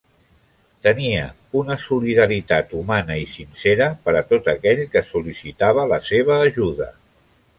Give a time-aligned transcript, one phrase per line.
[0.85, 1.25] Tenia
[1.59, 6.89] una solidaritat humana i sincera per tot aquell que sol·licitava la seva ajuda.